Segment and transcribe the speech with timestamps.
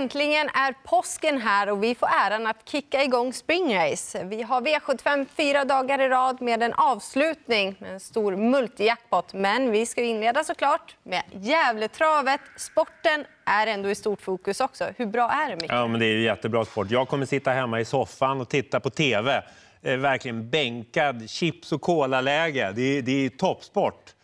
[0.00, 4.24] Äntligen är påsken här och vi får äran att kicka igång springrace.
[4.24, 9.34] Vi har V75 fyra dagar i rad med en avslutning med en stor multijackpot.
[9.34, 12.40] Men vi ska inleda såklart med Gävletravet.
[12.56, 14.84] Sporten är ändå i stort fokus också.
[14.96, 15.72] Hur bra är det, Micke?
[15.72, 16.90] Ja, men det är jättebra sport.
[16.90, 19.42] Jag kommer sitta hemma i soffan och titta på TV.
[19.82, 22.72] Eh, verkligen bänkad, chips och cola-läge.
[22.76, 24.14] Det, är, det är toppsport.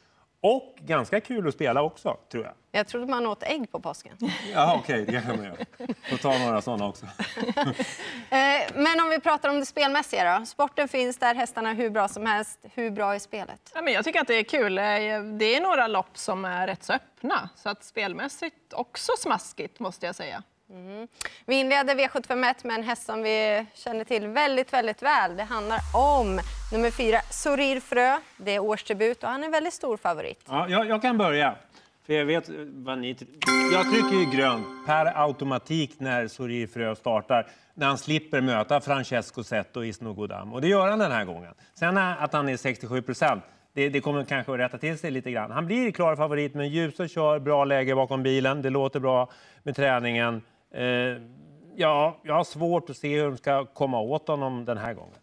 [0.41, 2.54] Och ganska kul att spela också, tror jag.
[2.72, 4.17] Jag trodde man åt ägg på påsken.
[4.53, 5.57] Ja, okej, okay, det kan man göra.
[6.11, 7.07] Får ta några sådana också.
[8.31, 10.46] Eh, men om vi pratar om det spelmässiga då.
[10.46, 12.58] Sporten finns där, hästarna är hur bra som helst.
[12.75, 13.72] Hur bra är spelet?
[13.75, 14.79] Ja, men jag tycker att det är kul.
[14.79, 14.85] Eh,
[15.39, 17.49] det är några lopp som är rätt så öppna.
[17.57, 20.43] Så att spelmässigt också smaskigt, måste jag säga.
[20.70, 21.08] Mm.
[21.46, 25.36] Vi inleder V751 med en häst som vi känner till väldigt, väldigt väl.
[25.36, 26.40] Det handlar om
[26.72, 28.18] nummer fyra, Sorir Frö.
[28.36, 30.40] Det är årsdebut och han är en väldigt stor favorit.
[30.48, 31.54] Ja, jag, jag kan börja.
[32.06, 33.16] För jag vet vad ni...
[33.72, 37.46] Jag trycker ju grönt per automatik när Sorir Frö startar.
[37.74, 40.52] När han slipper möta Francesco Zetto i Snogodam.
[40.52, 41.54] Och det gör han den här gången.
[41.74, 43.44] Sen att han är 67 procent.
[43.72, 45.50] Det, det, kommer kanske att rätta till sig lite grann.
[45.50, 48.62] Han blir klar favorit, men Ljuse kör, bra läge bakom bilen.
[48.62, 49.30] Det låter bra
[49.62, 50.42] med träningen.
[50.77, 51.22] Eh,
[51.77, 55.19] ja, jag har svårt att se hur de ska komma åt honom den här gången.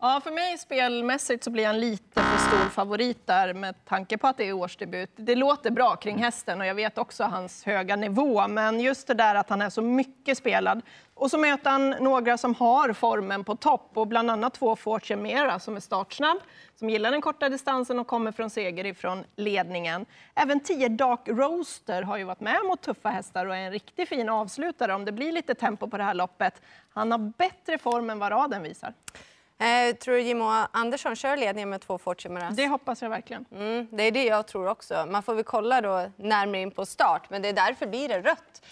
[0.00, 4.26] Ja, för mig spelmässigt så blir han lite för stor favorit där med tanke på
[4.26, 5.10] att det är årsdebut.
[5.16, 9.14] Det låter bra kring hästen och jag vet också hans höga nivå, men just det
[9.14, 10.82] där att han är så mycket spelad.
[11.14, 15.22] Och så möter han några som har formen på topp och bland annat två Fortune
[15.22, 16.38] Mera som är startsnabb,
[16.74, 20.06] som gillar den korta distansen och kommer från seger ifrån ledningen.
[20.34, 24.08] Även 10 Dark Roaster har ju varit med mot tuffa hästar och är en riktigt
[24.08, 26.62] fin avslutare om det blir lite tempo på det här loppet.
[26.90, 28.94] Han har bättre form än vad raden visar.
[29.58, 33.44] Eh, tror du Jimmo Andersson kör ledningen med två Fortune Det hoppas jag verkligen.
[33.52, 35.06] Mm, det är det jag tror också.
[35.10, 38.20] Man får väl kolla då närmare in på start, men det är därför blir det
[38.20, 38.62] rött.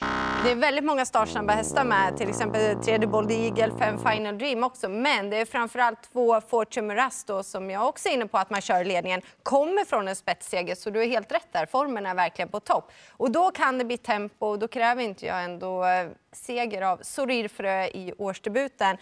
[0.45, 4.65] Det är väldigt många startsnabba hästar med, till exempel tredje Bold Eagle, fem Final Dream
[4.65, 4.89] också.
[4.89, 8.51] Men det är framförallt två Fortune Miraz då, som jag också är inne på att
[8.51, 10.75] man kör ledningen, kommer från en spetsseger.
[10.75, 12.93] Så du är helt rätt där, formen är verkligen på topp.
[13.11, 16.99] Och då kan det bli tempo och då kräver inte jag ändå eh, seger av
[17.03, 18.97] Sorir Frö i årsdebuten.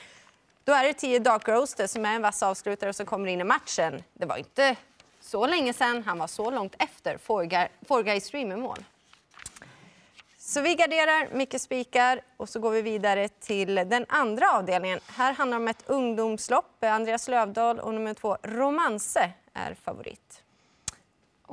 [0.64, 3.44] Då är det tio Dark Roaster som är en vass avslutare som kommer in i
[3.44, 4.02] matchen.
[4.12, 4.76] Det var inte
[5.20, 7.18] så länge sedan han var så långt efter
[7.86, 8.78] Forga i streamermål.
[10.38, 15.00] Så vi garderar, Micke spikar och så går vi vidare till den andra avdelningen.
[15.06, 16.84] Här handlar det om ett ungdomslopp.
[16.84, 20.41] Andreas Lövdahl och nummer två Romanse är favorit.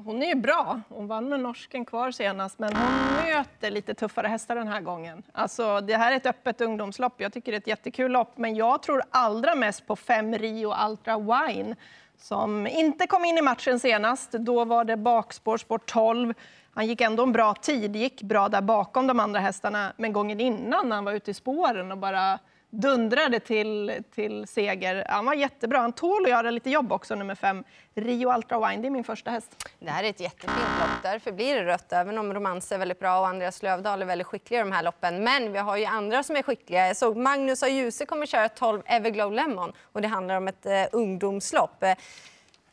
[0.06, 0.82] Hon är ju bra.
[0.90, 5.24] Hon vann med norsken kvar senast, men hon möter lite tuffare hästar den här gången.
[5.32, 7.22] Alltså, det här är ett öppet ungdomslopp.
[7.22, 10.74] Jag tycker det är ett jättekul lopp, men jag tror allra mest på fem Rio
[10.88, 11.76] Ultra Wine
[12.18, 14.32] som inte kom in i matchen senast.
[14.32, 16.34] Då var det bakspår, spår 12.
[16.74, 20.40] Han gick ändå en bra tid, gick bra där bakom de andra hästarna, men gången
[20.40, 25.06] innan när han var ute i spåren och bara dundrade till, till seger.
[25.10, 25.80] Han var jättebra.
[25.80, 27.64] Han tål att göra lite jobb också, nummer fem.
[27.96, 29.70] Rio Ultra Wine, det är min första häst.
[29.80, 31.94] Det här är ett jättefint lopp, därför blir det rött.
[31.94, 34.84] Även om Romans är väldigt bra och Andreas Lövdahl är väldigt skicklig i de här
[34.84, 35.24] loppen.
[35.24, 36.88] Men vi har ju andra som är skickliga.
[36.88, 40.66] Jag såg Magnus och Djuse kommer köra 12 Everglow Lemon och det handlar om ett
[40.66, 41.84] eh, ungdomslopp.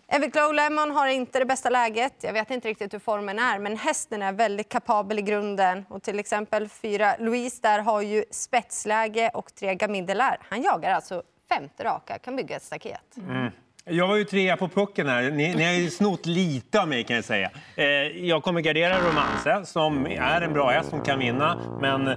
[0.08, 2.14] Everglow Lemon har inte det bästa läget.
[2.20, 5.84] Jag vet inte riktigt hur formen är, men hästen är väldigt kapabel i grunden.
[5.88, 10.38] Och till exempel fyra Louise där har ju spetsläge och tre Gamidelar.
[10.48, 13.16] Han jagar alltså femte raka, kan bygga ett staket.
[13.16, 13.50] Mm.
[13.84, 15.30] Jag var ju trea på pucken här.
[15.30, 17.50] Ni, ni har ju snott lite av mig kan jag säga.
[17.74, 17.84] Eh,
[18.26, 21.78] jag kommer gardera Romanse som är en bra häst som kan vinna.
[21.80, 22.08] Men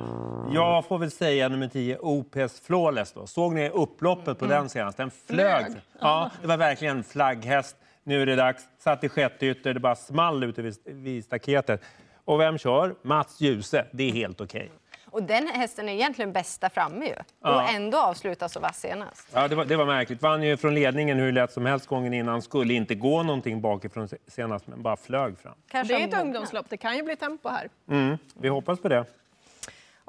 [0.54, 3.12] jag får väl säga nummer 10, OPS Flawless.
[3.14, 3.28] Då.
[3.28, 4.58] Såg ni upploppet på mm.
[4.58, 4.98] den senast?
[4.98, 5.66] Den flög.
[6.00, 7.76] Ja, det var verkligen en flagghäst.
[8.04, 8.64] Nu är det dags.
[8.80, 11.82] Satt i sjätte ytter, det bara small ute vid, vid staketet.
[12.26, 12.96] Och vem kör?
[13.02, 13.86] Mats Djuse.
[13.92, 14.66] Det är helt okej.
[14.66, 14.70] Okay.
[15.12, 17.14] Och den hästen är egentligen bästa framme ju.
[17.44, 17.56] Ja.
[17.56, 19.28] Och ändå avsluta så vass senast.
[19.34, 20.22] Ja, det var, det var märkligt.
[20.22, 22.42] Vann ju från ledningen hur lätt som helst gången innan.
[22.42, 25.54] Skulle inte gå någonting bakifrån senast, men bara flög fram.
[25.72, 26.66] Kanske det är ett ungdomslopp.
[26.70, 27.70] Det kan ju bli tempo här.
[27.90, 29.06] Mm, vi hoppas på det.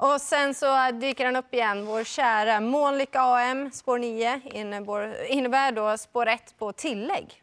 [0.01, 4.41] Och sen så dyker han upp igen, vår kära Månlycke AM, spår 9,
[5.29, 7.41] innebär då spår 1 på tillägg.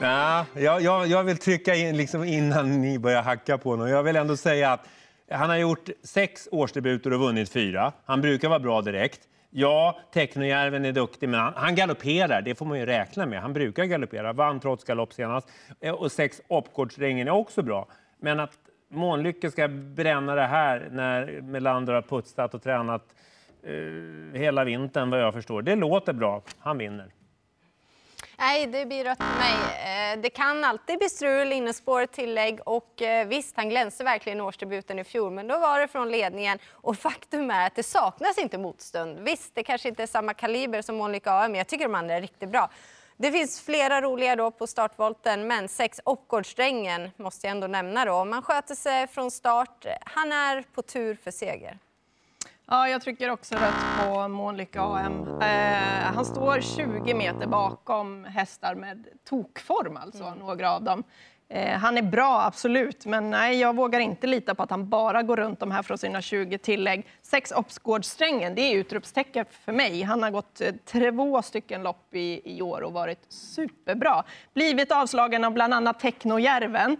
[0.00, 3.88] Ja, jag, jag, jag vill trycka in liksom innan ni börjar hacka på honom.
[3.88, 4.88] Jag vill ändå säga att
[5.30, 7.92] han har gjort sex årsdebuter och vunnit fyra.
[8.04, 9.20] Han brukar vara bra direkt.
[9.50, 12.42] Ja, Technojärven är duktig, men han, han galopperar.
[12.42, 13.40] Det får man ju räkna med.
[13.40, 14.32] Han brukar galoppera.
[14.32, 15.48] Vann trots galopp senast.
[15.80, 17.88] Eh, och sex Oppgårdsringen är också bra.
[18.20, 18.58] Men att
[18.88, 23.14] Månlycke ska bränna det här när Melander har putsat och tränat
[23.62, 25.62] eh, hela vintern, vad jag förstår.
[25.62, 26.42] Det låter bra.
[26.58, 27.12] Han vinner.
[28.38, 30.12] Nej, det blir rött för mig.
[30.12, 34.40] Eh, det kan alltid bli strul, innespår, tillägg och eh, visst, han glänste verkligen i
[34.42, 38.38] årsdebuten i fjol, men då var det från ledningen och faktum är att det saknas
[38.38, 39.18] inte motstånd.
[39.20, 42.14] Visst, det kanske inte är samma kaliber som Monica AM, men jag tycker de andra
[42.14, 42.70] är riktigt bra.
[43.20, 48.24] Det finns flera roliga då på startvolten, men sex Oppgårdssträngen måste jag ändå nämna då.
[48.24, 49.86] Man sköter sig från start.
[50.00, 51.78] Han är på tur för seger.
[52.66, 55.40] Ja, jag trycker också rött på Månlycke AM.
[55.40, 60.38] Eh, han står 20 meter bakom hästar med tokform, alltså, mm.
[60.38, 61.04] några av dem.
[61.50, 65.22] Eh, han är bra, absolut, men nej, jag vågar inte lita på att han bara
[65.22, 67.06] går runt de här från sina 20 tillägg.
[67.22, 70.02] Sex Oppsgårdssträngen, det är utropstecken för mig.
[70.02, 74.24] Han har gått eh, två stycken lopp i, i år och varit superbra.
[74.54, 76.96] Blivit avslagen av bland annat Technojärven.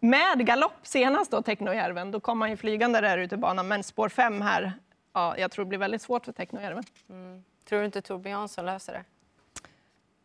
[0.00, 3.82] Med galopp senast då, Technojärven, då kom han ju flygande där ute i banan, men
[3.82, 4.72] spår 5 här,
[5.12, 6.84] ja, jag tror det blir väldigt svårt för Technojärven.
[7.10, 7.44] Mm.
[7.68, 9.04] Tror du inte Torbjörn Jansson löser det?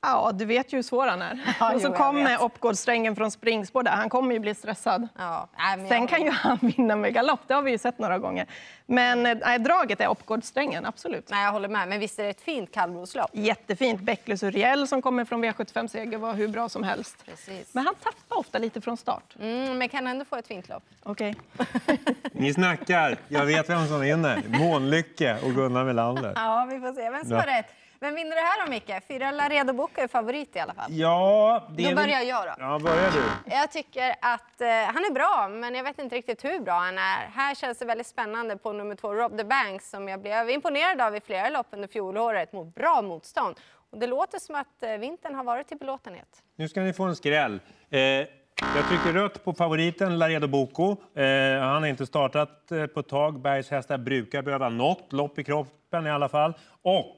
[0.01, 1.39] Ja, du vet ju hur svår han är.
[1.59, 3.91] Ja, och så kommer Oppgårdssträngen från springspår där.
[3.91, 5.07] Han kommer ju bli stressad.
[5.17, 8.17] Ja, nej, Sen kan ju han vinna med galopp, det har vi ju sett några
[8.17, 8.45] gånger.
[8.85, 11.29] Men eh, nej, draget är Oppgårdssträngen, absolut.
[11.29, 13.29] Nej, jag håller med, men visst är det ett fint kallblodslopp?
[13.33, 14.01] Jättefint.
[14.01, 17.25] Bäcklös Uriel som kommer från V75-seger var hur bra som helst.
[17.25, 17.73] Precis.
[17.73, 19.35] Men han tappar ofta lite från start.
[19.39, 20.83] Mm, men kan ändå få ett fint lopp.
[21.03, 21.35] Okej.
[21.59, 21.97] Okay.
[22.31, 23.17] Ni snackar.
[23.27, 24.43] Jag vet vem som vinner.
[24.47, 26.33] Månlycke och Gunnar Melander.
[26.35, 27.65] Ja, vi får se vem som har rätt.
[27.99, 29.07] Vem vinner det här då, Micke?
[29.07, 30.93] Fyra Laredo Boca är favorit i alla fall.
[30.93, 32.53] Ja, det då börjar jag då.
[32.59, 33.51] Ja, börjar du.
[33.55, 36.97] Jag tycker att eh, han är bra, men jag vet inte riktigt hur bra han
[36.97, 37.29] är.
[37.33, 41.01] Här känns det väldigt spännande på nummer två, Rob the Banks, som jag blev imponerad
[41.01, 43.55] av i flera lopp under fjolåret mot bra motstånd.
[43.91, 46.43] Och det låter som att eh, vintern har varit till belåtenhet.
[46.55, 47.59] Nu ska ni få en skräll.
[47.89, 50.91] Eh, jag trycker rött på favoriten Laredo Boko.
[51.15, 53.41] Eh, han har inte startat eh, på ett tag.
[53.41, 56.53] Bergshästar brukar behöva något lopp i kroppen i alla fall.
[56.81, 57.15] Och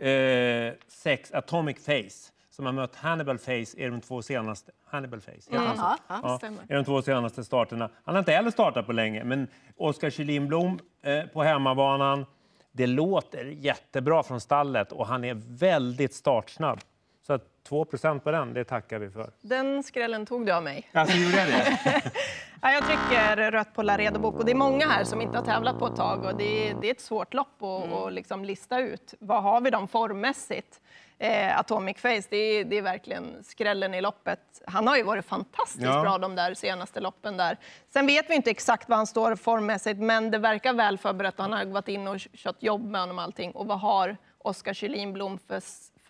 [0.00, 5.50] eh, sex Atomic Face som har mött Hannibal Face i de två senaste, Hannibal Face,
[5.50, 5.62] mm.
[5.64, 7.90] ja, ja, i de två senaste starterna.
[8.04, 12.26] Han har inte heller startat på länge, men Oskar Kyllinblom eh, på hemmabanan,
[12.72, 16.80] det låter jättebra från stallet och han är väldigt startsnabb.
[17.26, 19.30] Så att 2% på den, det tackar vi för.
[19.40, 20.90] Den skrällen tog du av mig.
[20.92, 21.78] Alltså, gjorde jag det?
[22.62, 24.34] ja, jag trycker rött på Laredo Bok.
[24.34, 26.24] Och det är många här som inte har tävlat på ett tag.
[26.24, 27.92] Och det, är, det är ett svårt lopp att mm.
[27.92, 29.14] och liksom lista ut.
[29.18, 30.80] Vad har vi dem formmässigt?
[31.18, 34.62] Eh, Atomic Face, det är, det är, verkligen skrällen i loppet.
[34.66, 36.02] Han har ju varit fantastiskt ja.
[36.02, 37.58] bra de där senaste loppen där.
[37.92, 41.34] Sen vet vi inte exakt vad han står formmässigt, men det verkar väl förberett.
[41.38, 43.50] Han har varit inne och kört jobb med honom och allting.
[43.50, 45.60] Och vad har Oskar Kyllinblom för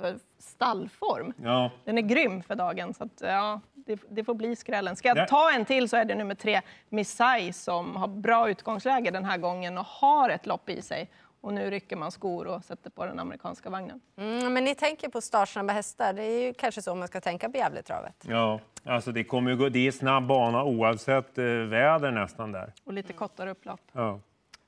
[0.03, 1.33] för stallform.
[1.43, 1.71] Ja.
[1.85, 2.95] Den är grym för dagen.
[2.95, 4.97] Så att, ja, det, det, får bli skrällen.
[4.97, 9.11] Ska jag ta en till så är det nummer tre, Missai, som har bra utgångsläge
[9.11, 11.11] den här gången och har ett lopp i sig.
[11.41, 14.01] Och nu rycker man skor och sätter på den amerikanska vagnen.
[14.17, 16.13] Mm, men ni tänker på startsnabba hästar.
[16.13, 18.25] Det är ju kanske så man ska tänka på Gävletravet.
[18.29, 22.73] Ja, alltså det, kommer gå, det är snabb bana oavsett eh, väder nästan där.
[22.85, 23.81] Och lite kortare upplopp.
[23.93, 24.21] Ja.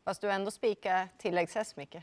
[0.05, 1.97] Fast du ändå spikar tilläggshäst, Micke.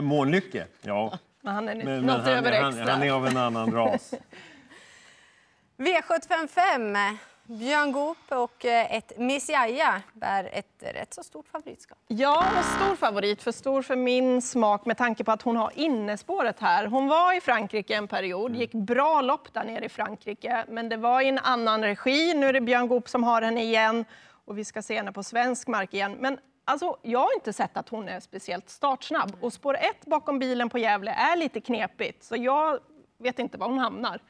[0.00, 1.18] Månlycke, ja.
[1.40, 2.92] Men han är men, något men över han, extra.
[2.92, 4.14] Han, är av en annan ras.
[5.76, 7.16] V755.
[7.44, 11.98] Björn Goop och eh, ett Miss Jaja bär ett rätt så stort favoritskap.
[12.06, 12.46] Ja,
[12.76, 13.42] stor favorit.
[13.42, 16.86] För stor för min smak med tanke på att hon har innespåret här.
[16.86, 18.60] Hon var i Frankrike en period, mm.
[18.60, 20.64] gick bra lopp där nere i Frankrike.
[20.68, 22.34] Men det var i en annan regi.
[22.34, 24.04] Nu är det Björn Goop som har henne igen
[24.44, 26.16] och vi ska se henne på svensk mark igen.
[26.20, 26.38] Men
[26.70, 29.36] Alltså, jag har inte sett att hon är speciellt startsnabb.
[29.40, 32.78] Och spår ett bakom bilen på Gävle är lite knepigt, så jag
[33.18, 34.20] vet inte var hon hamnar.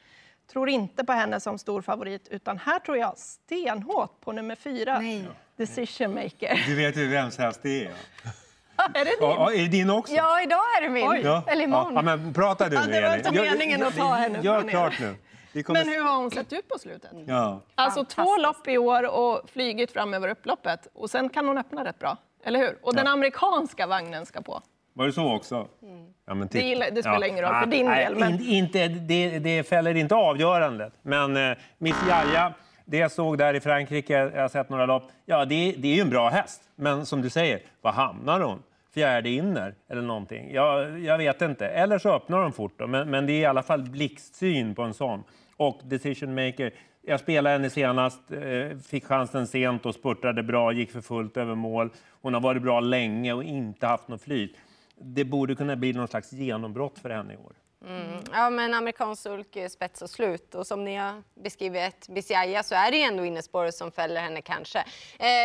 [0.53, 4.99] Tror inte på henne som stor favorit, utan här tror jag stenhårt på nummer fyra,
[4.99, 5.29] Nej.
[5.57, 6.65] Decision Maker.
[6.67, 7.91] Du vet ju vems häst det är.
[8.95, 9.17] är det din?
[9.21, 10.15] Ja, är det din också?
[10.15, 11.23] Ja, idag är det min.
[11.25, 11.45] Ja.
[11.47, 11.95] Eller imorgon.
[11.95, 14.41] Ja, men prata du ja, Det var inte meningen att ta henne.
[14.43, 15.17] Gör klart nu.
[15.63, 15.85] Kommer...
[15.85, 17.11] Men hur har hon sett ut på slutet?
[17.27, 17.61] Ja.
[17.75, 20.89] Alltså två lopp i år och flygit fram över upploppet.
[20.93, 22.17] Och sen kan hon öppna rätt bra.
[22.45, 22.79] Eller hur?
[22.83, 24.63] Och den amerikanska vagnen ska på.
[24.93, 25.69] Var det så också?
[25.83, 26.07] Mm.
[26.27, 27.27] Ja, men det, det spelar ja.
[27.27, 28.17] ingen roll för din nej, del.
[28.19, 28.41] Men...
[28.41, 30.93] Inte, det, det fäller inte avgörandet.
[31.03, 32.53] Men eh, Miss Jaja,
[32.85, 35.95] det jag såg där i Frankrike, jag har sett några lopp, ja det, det är
[35.95, 36.63] ju en bra häst.
[36.75, 38.63] Men som du säger, var hamnar hon?
[38.95, 40.53] Fjärde inner eller någonting?
[40.53, 41.67] Jag, jag vet inte.
[41.67, 42.75] Eller så öppnar de fort.
[42.77, 42.87] Då.
[42.87, 45.25] Men, men det är i alla fall blixtsyn på en sån.
[45.57, 46.73] Och decision maker,
[47.11, 51.55] jag spelade henne senast, eh, fick chansen sent och spurtade bra, gick för fullt över
[51.55, 51.91] mål.
[52.23, 54.57] Hon har varit bra länge och inte haft något flyt.
[55.03, 57.53] Det borde kunna bli någon slags genombrott för henne i år.
[57.87, 58.19] Mm.
[58.33, 60.55] Ja, men amerikansk sulk spets och slut.
[60.55, 64.43] Och som ni har beskrivit Bisiaya så är det ju ändå innespåret som fäller henne
[64.43, 64.79] kanske.
[64.79, 64.85] Eh,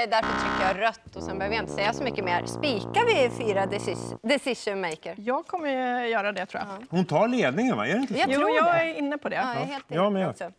[0.10, 2.46] därför trycker jag rött och sen behöver jag inte säga så mycket mer.
[2.46, 5.16] Spikar vi fyra decis decision maker?
[5.18, 6.86] Jag kommer göra det tror jag.
[6.90, 7.88] Hon tar ledningen, va?
[7.88, 8.20] Är det inte så?
[8.20, 8.70] Jag Jo, tror jag det.
[8.80, 9.36] är inne på det.
[9.36, 10.30] Ja, jag är helt inne med.
[10.30, 10.52] också.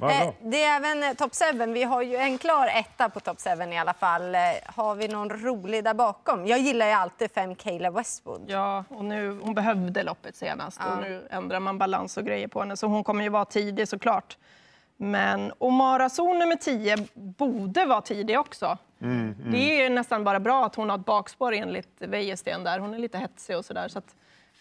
[0.00, 1.72] Eh, det är även eh, Top 7.
[1.72, 4.34] Vi har ju en klar etta på Top 7 i alla fall.
[4.34, 6.46] Eh, har vi någon rolig där bakom?
[6.46, 8.44] Jag gillar ju alltid fem Kayla Westwood.
[8.46, 12.60] Ja, och nu, hon behövde loppet senast och nu ändrar man balans och grejer på
[12.60, 12.76] henne.
[12.76, 14.38] Så hon kommer ju vara tidig såklart.
[14.96, 18.78] Men Omara Zon nummer 10 borde vara tidig också.
[19.50, 22.78] Det är nästan bara bra att hon har ett bakspår enligt Wäjersten där.
[22.78, 23.88] Hon är lite hetsig och sådär.
[23.88, 24.14] Så att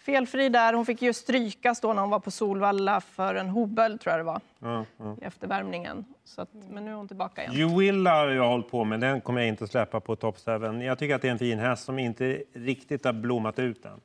[0.06, 0.74] felfri där.
[0.74, 4.20] Hon fick ju strykas då när hon var på Solvalla för en hobel tror jag
[4.20, 4.42] det var.
[4.60, 5.18] Ja, ja.
[5.22, 6.06] I eftervärmningen.
[6.24, 7.56] Så att, men nu är hon tillbaka igen.
[7.56, 10.52] You Will har jag hållit på med, den kommer jag inte släppa på Top 7.
[10.84, 14.02] Jag tycker att det är en fin häst som inte riktigt har blommat ut än.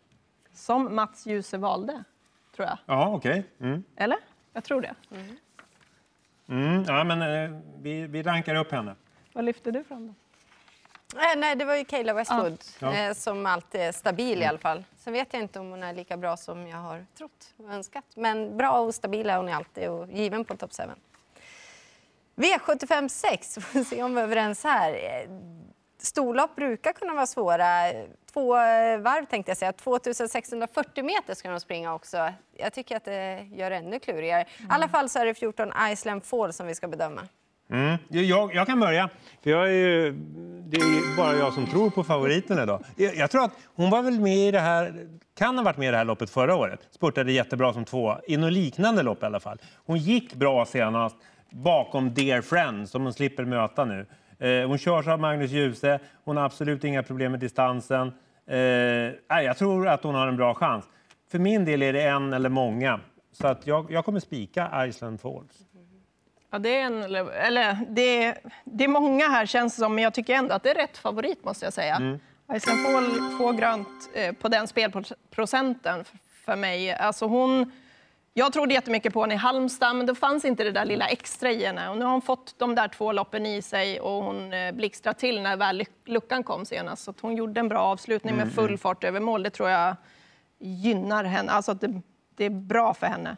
[0.52, 2.04] Som Mats Djuse valde,
[2.56, 2.78] tror jag.
[2.86, 3.44] Ja, okej.
[3.60, 3.82] Mm.
[3.96, 4.18] Eller?
[4.52, 4.94] Jag tror det.
[6.48, 6.84] Mm.
[6.88, 8.94] Ja, men eh, vi, vi rankar upp henne.
[9.32, 10.14] Vad lyfter du fram då?
[11.18, 12.94] Eh, nej, det var ju Kayla Westwood Ja.
[12.94, 14.84] eh, som alltid är stabil i alla fall.
[15.04, 18.04] Sen vet jag inte om hon är lika bra som jag har trott och önskat.
[18.14, 20.82] Men bra och stabil är hon ju alltid och given på Top 7.
[22.36, 25.26] V75 6, får se om vi är överens här.
[25.98, 27.66] Storlopp brukar kunna vara svåra.
[28.32, 29.72] Två eh, varv tänkte jag säga.
[29.72, 32.32] 2640 meter ska de springa också.
[32.56, 34.42] Jag tycker att det gör det ännu klurigare.
[34.42, 37.28] I alla fall så är det 14 Iceland Fall som vi ska bedöma.
[37.70, 37.96] Mm.
[38.08, 39.10] Jag, jag kan börja.
[39.42, 40.14] För jag är ju,
[40.70, 42.84] det är bara jag som tror på favoriten idag.
[42.96, 45.06] Jag, tror att hon var väl med i det här,
[45.38, 46.80] kan ha varit med i det här loppet förra året.
[46.90, 49.58] Spurtade jättebra som två i något liknande lopp i alla fall.
[49.86, 51.16] Hon gick bra senast
[51.50, 54.06] bakom Dear Friend som hon slipper möta nu.
[54.38, 55.98] Eh, hon körs av Magnus Djuse.
[56.24, 58.12] Hon har absolut inga problem med distansen.
[58.46, 58.58] Eh,
[59.28, 60.84] jag tror att hon har en bra chans.
[61.30, 63.00] För min del är det en eller många.
[63.32, 65.69] Så att jag, jag kommer spika Iceland Falls.
[66.50, 67.02] Ja, det är, en,
[67.32, 70.70] eller, det, det är många här känns det som, men jag tycker ändå att det
[70.70, 71.96] är rätt favorit måste jag säga.
[71.96, 72.20] Mm.
[72.54, 76.04] Iceland Fall får grönt eh, på den spelprocenten
[76.44, 76.92] för mig.
[76.94, 77.72] Alltså hon,
[78.34, 81.50] jag trodde jättemycket på henne i Halmstad, men det fanns inte det där lilla extra
[81.50, 81.88] i henne.
[81.88, 85.18] Och nu har hon fått de där två loppen i sig och hon eh, blixtrade
[85.18, 87.04] till när väl luck- luckan kom senast.
[87.04, 89.42] Så hon gjorde en bra avslutning Mm, med full fart över mål.
[89.42, 89.96] Det tror jag
[90.58, 91.52] gynnar henne.
[91.52, 92.00] Alltså det,
[92.36, 93.36] det är bra för henne.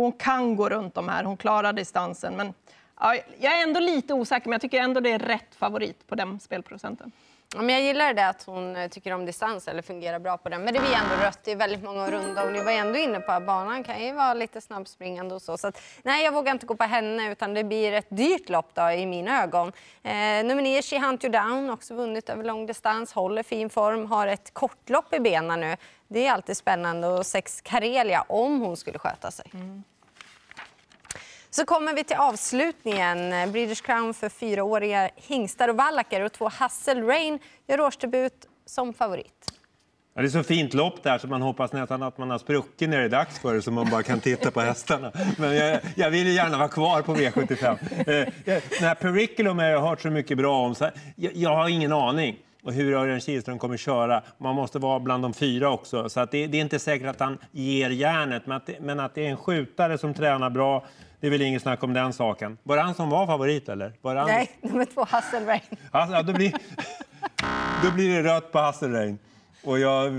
[0.00, 2.36] Hon kan gå runt de här, hon klarar distansen.
[2.36, 2.54] Men
[3.00, 6.14] ja, jag är ändå lite osäker, men jag tycker ändå det är rätt favorit på
[6.14, 7.12] den spelprocenten.
[7.54, 10.48] Ja, men jag gillar det att hon eh, tycker om distans eller fungerar bra på
[10.48, 10.64] den.
[10.64, 11.38] Men det blir ändå rött.
[11.44, 14.12] Det är väldigt många runda och ni var ändå inne på att banan kan ju
[14.12, 15.58] vara lite snabbspringande och så.
[15.58, 18.74] så att, nej, jag vågar inte gå på henne utan det blir ett dyrt lopp
[18.74, 19.72] då, i mina ögon.
[20.02, 20.12] Eh,
[20.44, 24.26] nummer 9, She Hunt You Down, också vunnit över lång distans, håller fin form, har
[24.26, 25.76] ett kortlopp i benen nu.
[26.08, 27.08] Det är alltid spännande.
[27.08, 29.50] Och sex, Karelia, om hon skulle sköta sig.
[29.54, 29.84] Mm.
[31.50, 33.52] Så kommer vi till avslutningen.
[33.52, 38.32] British Crown för fyraåriga hingstar och vallacker och två Hassel Rain gör årsdebut
[38.66, 39.52] som favorit.
[40.14, 42.88] Ja, det är så fint lopp där så man hoppas nästan att man har spruckit
[42.88, 45.12] när det är dags för det så man bara kan titta på hästarna.
[45.38, 47.78] Men jag, jag vill ju gärna vara kvar på V75.
[48.06, 50.74] Eh, eh, den här Periculum har jag hört så mycket bra om.
[50.74, 54.22] Så jag, jag har ingen aning och hur Örjan Kihlström kommer köra.
[54.38, 56.08] Man måste vara bland de fyra också.
[56.08, 58.46] Så att det, det är inte säkert att han ger järnet.
[58.46, 60.84] Men att, det, men att det är en skjutare som tränar bra,
[61.20, 62.58] det är väl ingen snack om den saken.
[62.62, 63.92] Var det han som var favorit eller?
[64.00, 64.26] Var han?
[64.26, 65.60] Nej, nummer två Hassel Rain.
[65.90, 66.52] Alltså, ja, då, blir,
[67.84, 69.18] då blir det rött på Hasselrein.
[69.64, 70.12] Och jag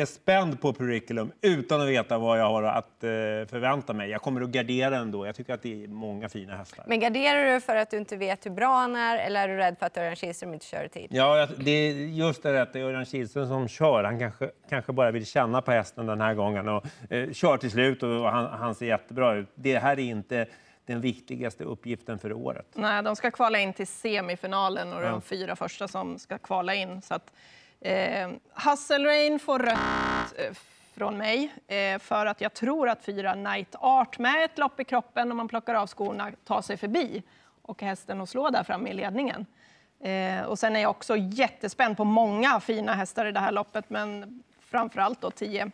[0.00, 3.08] är spänd på Periculum utan att veta vad jag har att eh,
[3.50, 4.10] förvänta mig.
[4.10, 5.26] Jag kommer att gardera ändå.
[5.26, 6.84] Jag tycker att det är många fina hästar.
[6.88, 9.56] Men garderar du för att du inte vet hur bra han är eller är du
[9.56, 11.06] rädd för att Örjan Kihlström inte kör i tid?
[11.10, 12.72] Ja, det är just det rätt.
[12.72, 14.04] Det är Örjan Kihlström som kör.
[14.04, 17.70] Han kanske, kanske bara vill känna på hästen den här gången och eh, kör till
[17.70, 19.48] slut och han, han ser jättebra ut.
[19.54, 20.46] Det här är inte
[20.88, 22.66] den viktigaste uppgiften för året.
[22.74, 27.02] Nej, de ska kvala in till semifinalen och de fyra första som ska kvala in.
[27.02, 27.32] Så att,
[27.80, 30.54] eh, Hasselrain får rött eh,
[30.94, 34.84] från mig eh, för att jag tror att fyra Night Art med ett lopp i
[34.84, 37.22] kroppen om man plockar av skorna tar sig förbi
[37.62, 39.46] och hästen och slår där framme i ledningen.
[40.00, 43.90] Eh, och sen är jag också jättespänd på många fina hästar i det här loppet
[43.90, 45.70] men framförallt då 10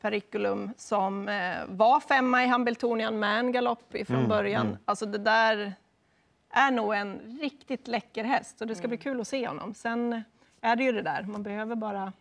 [0.00, 4.78] Periculum som eh, var femma i Hambletonian med en galopp ifrån början.
[4.84, 5.72] Alltså det där
[6.50, 9.74] är nog en riktigt läcker häst och det ska bli kul att se honom.
[9.74, 10.22] Sen
[10.60, 12.12] är det ju det där, man behöver bara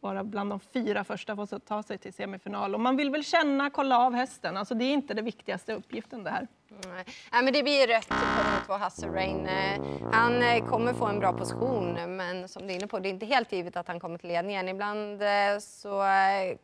[0.00, 2.74] vara bland de fyra första för att ta sig till semifinal.
[2.74, 4.56] Och man vill väl känna, kolla av hästen.
[4.56, 6.46] Alltså det är inte den viktigaste uppgiften det här.
[6.68, 7.04] Nej.
[7.30, 9.46] Men det blir rött på de två Hustle Rain.
[9.46, 9.80] Eh,
[10.12, 13.10] han eh, kommer få en bra position, men som du är inne på, det är
[13.10, 14.68] inte helt givet att han kommer till ledningen.
[14.68, 16.02] Ibland eh, så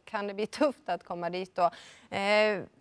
[0.04, 1.70] kan det bli tufft att komma dit då.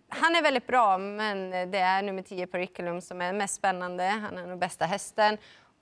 [0.08, 4.04] Han är väldigt bra, men det är nummer 10 Periculum som är mest spännande.
[4.04, 5.38] Han är nog bästa hästen.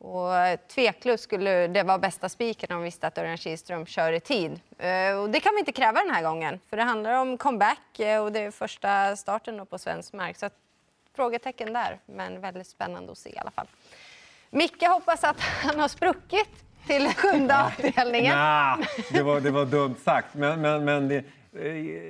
[0.07, 4.21] Och tveklöst skulle det vara bästa spiken om vi visste att Örjan Kihlström kör i
[4.21, 4.61] tid.
[4.79, 7.99] Eh, Och det kan vi inte kräva den här gången, för det handlar om comeback
[8.01, 10.37] eh, och det är första starten på svensk mark.
[10.39, 10.51] Så
[11.17, 13.67] frågetecken där, men väldigt spännande att se i alla fall.
[14.51, 16.49] Micke hoppas att han har spruckit
[16.87, 18.39] till sjunde avdelningen.
[18.39, 20.35] Nej, det var, det var dumt sagt.
[20.35, 21.23] Men, men, men det, eh,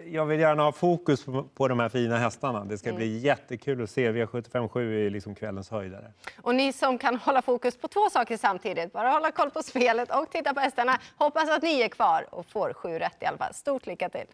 [0.06, 1.24] jag vill gärna ha fokus
[1.54, 2.64] på, de här fina hästarna.
[2.64, 4.12] Det ska bli jättekul att se.
[4.12, 6.12] V757 är liksom kvällens höjdare.
[6.42, 10.10] Och ni som kan hålla fokus på två saker samtidigt, bara hålla koll på spelet
[10.16, 13.38] och titta på hästarna, hoppas att ni är kvar och får sju rätt i alla
[13.38, 13.54] fall.
[13.54, 14.26] Stort lycka till!